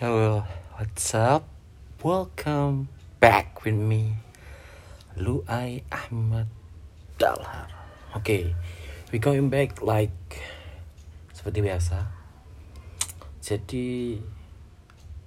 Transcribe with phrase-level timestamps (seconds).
[0.00, 0.48] Hello,
[0.80, 1.44] what's up?
[2.00, 2.88] Welcome
[3.20, 4.16] back with me,
[5.20, 6.48] Luai Ahmad
[7.20, 7.68] Dalhar.
[8.16, 8.44] Oke, okay,
[9.12, 10.40] we going back like
[11.36, 12.08] seperti biasa.
[13.44, 14.16] Jadi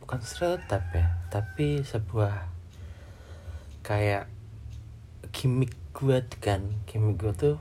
[0.01, 2.49] bukan seretap ya, tapi sebuah
[3.85, 4.25] kayak
[5.29, 7.57] gimmick gue kan, gimmick gue tuh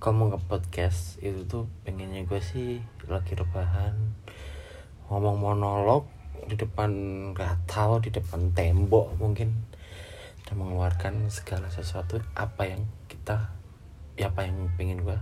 [0.00, 4.16] kalau mau podcast itu tuh pengennya gue sih lagi rebahan
[5.12, 6.90] ngomong monolog di depan
[7.68, 9.52] tahu di depan tembok mungkin.
[10.42, 13.54] Dan mengeluarkan segala sesuatu apa yang kita
[14.18, 15.16] ya apa yang pengen gue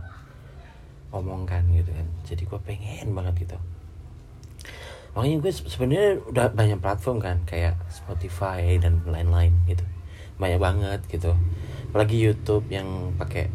[1.15, 2.07] omongkan gitu kan.
[2.27, 3.59] Jadi gue pengen banget gitu.
[5.15, 9.83] Makanya gue sebenarnya udah banyak platform kan kayak Spotify dan lain-lain gitu.
[10.39, 11.37] Banyak banget gitu.
[11.91, 13.51] Apalagi YouTube yang pakai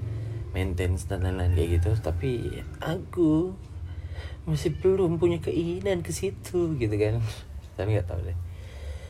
[0.52, 1.92] maintenance dan lain-lain kayak gitu.
[2.00, 3.56] Tapi aku
[4.46, 7.18] masih belum punya keinginan ke situ gitu kan
[7.76, 8.38] tapi nggak tahu deh.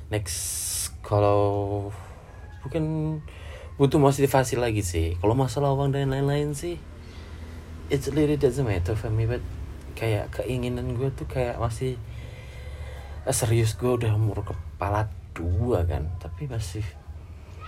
[0.09, 0.37] Next
[1.01, 1.89] kalau
[2.65, 3.17] bukan
[3.77, 5.17] butuh motivasi lagi sih.
[5.21, 6.77] Kalau masalah uang dan lain-lain sih
[7.89, 9.41] it's really doesn't matter for me but
[9.93, 11.95] kayak keinginan gue tuh kayak masih
[13.23, 16.83] eh, serius gue udah umur kepala dua kan tapi masih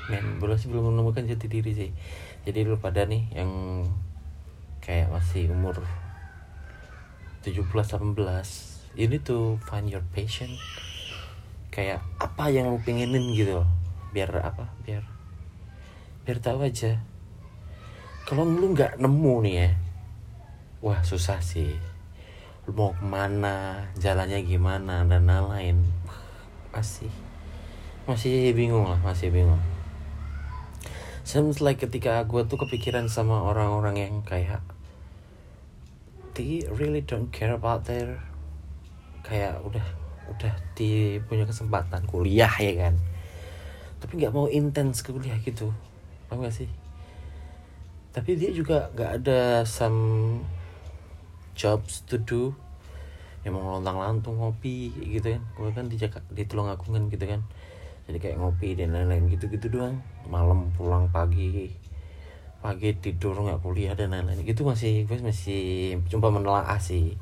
[0.07, 1.91] men belum sih belum menemukan jati diri sih.
[2.47, 3.83] Jadi lu pada nih yang
[4.79, 5.83] kayak masih umur
[7.43, 10.49] 17 18 you need to find your passion.
[11.69, 13.61] Kayak apa yang lu pengenin gitu?
[14.11, 14.73] Biar apa?
[14.81, 15.05] Biar
[16.25, 16.99] biar tahu aja.
[18.27, 19.69] Kalau lu nggak nemu nih ya
[20.81, 21.73] wah susah sih.
[22.67, 25.81] Lu mau ke mana jalannya gimana dan lain-lain.
[26.73, 27.09] Masih
[28.07, 29.59] masih bingung lah masih bingung.
[31.27, 34.63] Seems like ketika gue tuh kepikiran sama orang-orang yang kayak
[36.39, 38.26] they really don't care about their
[39.25, 39.85] kayak udah
[40.27, 42.95] udah di punya kesempatan kuliah ya kan?
[43.97, 45.73] Tapi nggak mau intens ke kuliah gitu
[46.27, 46.69] paham gak sih?
[48.11, 50.41] Tapi dia juga nggak ada some
[51.55, 52.51] jobs to do.
[53.45, 55.43] Yang mau lontang lantung ngopi gitu kan?
[55.55, 57.41] Gue kan di Jakarta di Tulungagungan gitu kan?
[58.07, 60.03] Jadi kayak ngopi dan lain-lain gitu-gitu doang.
[60.27, 61.71] Malam pulang pagi
[62.57, 64.43] pagi tidur nggak kuliah dan lain-lain.
[64.43, 67.15] Gitu masih gue masih coba menelaah sih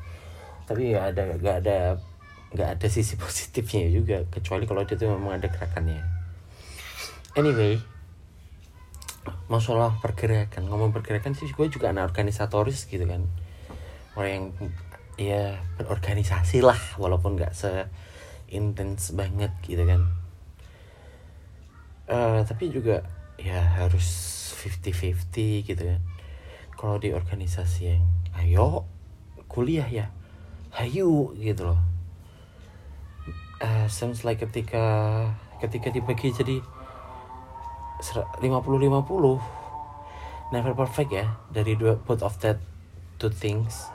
[0.66, 2.02] tapi ya ada gak ada
[2.56, 6.02] nggak ada sisi positifnya juga kecuali kalau itu memang ada gerakannya.
[7.36, 7.96] Anyway
[9.50, 10.70] masalah pergerakan.
[10.70, 13.26] Ngomong pergerakan sih gue juga anak organisatoris gitu kan.
[14.18, 14.46] Orang yang
[15.16, 15.44] ya
[15.80, 17.90] berorganisasi lah walaupun nggak se
[18.50, 20.02] intens banget gitu kan.
[22.06, 23.02] Uh, tapi juga
[23.42, 24.06] ya harus
[24.62, 26.02] 50-50 gitu kan.
[26.76, 28.06] Kalau di organisasi yang
[28.36, 28.86] ayo
[29.48, 30.12] kuliah ya
[30.76, 31.80] hayu gitu loh.
[33.64, 34.84] Uh, sounds like ketika
[35.64, 36.60] ketika dibagi jadi
[38.04, 38.44] 50-50
[40.52, 42.60] never perfect ya dari dua both of that
[43.18, 43.88] two things.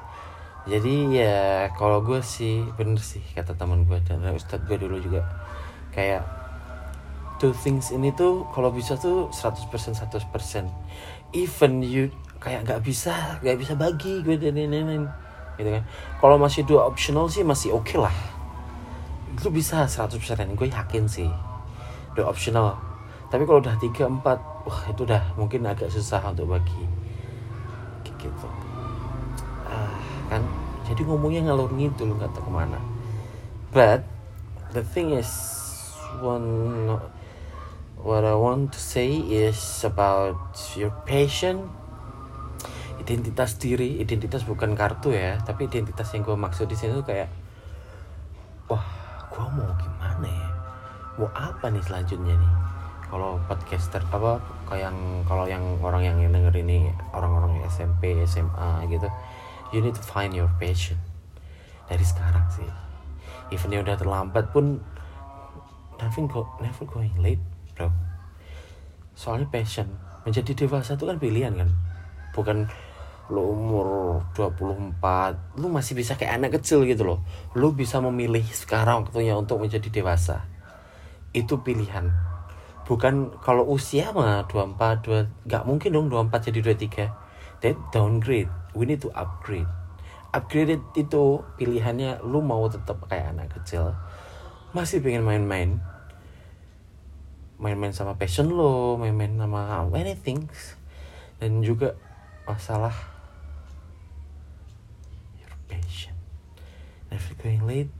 [0.64, 5.24] Jadi ya kalau gue sih bener sih kata teman gue dan ustadz gue dulu juga.
[5.92, 6.24] Kayak
[7.40, 10.68] two things ini tuh kalau bisa tuh 100% 100%
[11.32, 15.08] even you kayak nggak bisa nggak bisa bagi gue dan lain-lain
[15.60, 15.84] gitu kan.
[16.18, 18.16] Kalau masih dua optional sih masih oke okay lah.
[19.36, 20.16] Itu bisa 100%
[20.56, 21.28] gue yakin sih.
[22.16, 22.76] Dua optional.
[23.30, 26.82] Tapi kalau udah tiga empat wah itu udah mungkin agak susah untuk bagi.
[28.04, 28.48] Gitu.
[29.64, 29.96] Ah,
[30.28, 30.44] kan?
[30.84, 32.80] Jadi ngomongnya ngalur ngidul nggak tahu ke mana.
[33.70, 34.02] But
[34.74, 35.30] the thing is
[36.18, 36.98] one
[38.02, 41.70] what I want to say is about your passion
[43.10, 47.26] identitas diri identitas bukan kartu ya tapi identitas yang gue maksud di sini tuh kayak
[48.70, 48.86] wah
[49.26, 50.50] gue mau gimana ya?
[51.18, 52.52] Mau apa nih selanjutnya nih?
[53.10, 54.38] Kalau podcaster apa
[54.70, 59.10] kayak yang kalau yang orang yang denger ini orang-orang SMP SMA gitu
[59.74, 60.94] you need to find your passion.
[61.90, 62.70] Dari sekarang sih.
[63.50, 64.78] Even udah terlambat pun
[65.98, 67.42] nothing go never going late
[67.74, 67.90] bro.
[69.18, 69.90] Soalnya passion
[70.22, 71.70] menjadi dewasa itu kan pilihan kan?
[72.30, 72.70] Bukan
[73.30, 73.86] lo umur
[74.34, 74.98] 24
[75.62, 77.18] lu masih bisa kayak anak kecil gitu loh.
[77.54, 80.50] Lu bisa memilih sekarang waktunya untuk menjadi dewasa.
[81.30, 82.10] Itu pilihan.
[82.90, 88.50] Bukan kalau usia mah 24 2 nggak mungkin dong 24 jadi 23 that downgrade.
[88.74, 89.70] We need to upgrade.
[90.34, 93.94] Upgrade itu pilihannya lu mau tetap kayak anak kecil.
[94.74, 95.78] Masih pengen main-main.
[97.62, 100.50] Main-main sama passion lo main-main sama anything.
[101.38, 101.94] Dan juga
[102.50, 102.92] masalah
[105.38, 106.14] your passion
[107.14, 107.90] never going late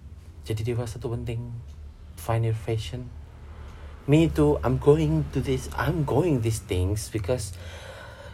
[0.45, 1.53] jadi dewasa tuh penting.
[2.17, 3.13] Find your fashion.
[4.09, 7.55] Me too i'm going to this i'm going these things because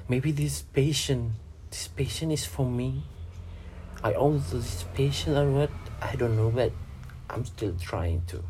[0.08, 1.36] maybe this passion
[1.68, 3.04] this passion is for me.
[4.00, 6.72] I own this passion or what i don't know but
[7.28, 8.40] i'm still trying to.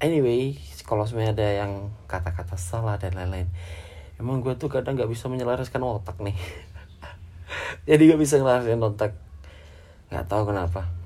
[0.00, 0.56] Anyway
[0.88, 3.52] kalau sebenarnya ada yang kata-kata salah dan lain-lain
[4.16, 6.38] emang gue tuh kadang nggak bisa menyelaraskan otak nih.
[7.88, 9.12] Jadi gak bisa ngelarasin otak.
[10.08, 10.97] Nggak tahu kenapa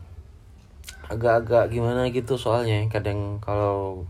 [1.15, 2.83] agak-agak gimana gitu soalnya.
[2.89, 4.09] Kadang kalau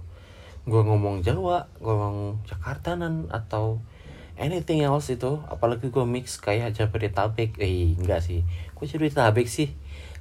[0.63, 3.83] gue ngomong Jawa gue ngomong Jakartanan atau
[4.39, 7.59] anything else itu apalagi gue mix kayak Jabodetabek.
[7.59, 8.47] Eh enggak sih.
[8.79, 9.75] Gue Jabodetabek sih?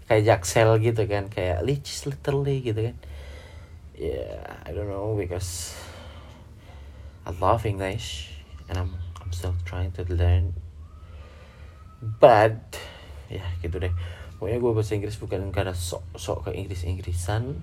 [0.09, 2.97] Kayak Jaksel gitu kan kayak licis literally gitu kan.
[3.95, 5.77] Yeah I don't know because
[7.21, 8.33] I love English
[8.65, 10.57] and I'm I'm still trying to learn.
[12.01, 12.81] But
[13.31, 13.93] ya gitu deh
[14.41, 17.61] pokoknya gue bahasa Inggris bukan karena sok sok ke Inggris Inggrisan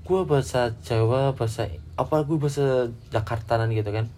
[0.00, 1.68] gue bahasa Jawa bahasa
[2.00, 4.08] apa gue bahasa Jakartaan gitu kan.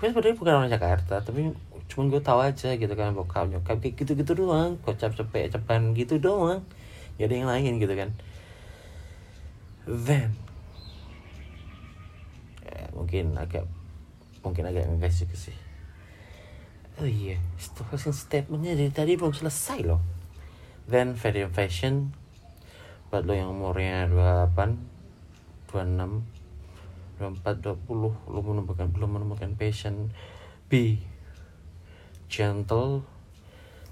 [0.00, 1.54] Gue sebenarnya bukan orang Jakarta tapi
[1.86, 5.94] cuman gue tahu aja gitu kan bokap nyokap kayak gitu gitu doang kocap cepet cepan
[5.94, 6.66] gitu doang.
[7.20, 8.10] Gak ada yang lain gitu kan.
[9.86, 10.34] Then
[12.90, 13.70] mungkin agak
[14.42, 15.56] mungkin agak ngegas juga sih.
[16.98, 17.38] Oh iya
[17.86, 20.15] closing statementnya dari tadi belum selesai loh
[20.86, 22.14] then very fashion.
[23.10, 26.22] Buat lo yang umurnya 28 26
[27.22, 30.10] 24 20 lo menemukan belum menemukan passion
[30.66, 31.02] be
[32.26, 33.06] gentle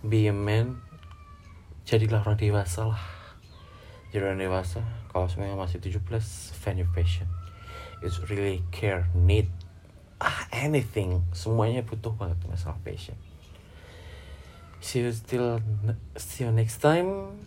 [0.03, 0.83] be a man.
[1.85, 3.05] Jadilah orang dewasa lah.
[4.11, 5.99] Jadi orang dewasa kalau semuanya masih 17
[6.55, 7.27] find your passion
[8.05, 9.49] it's really care need
[10.21, 11.25] ah anything.
[11.33, 13.17] Semuanya butuh banget masalah passion
[14.85, 15.63] see you still
[16.15, 17.47] see you next time.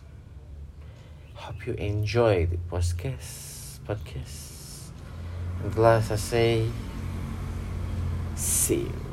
[1.34, 4.90] Hope you enjoy the podcast podcast.
[5.62, 6.66] And last I say
[8.34, 9.07] see you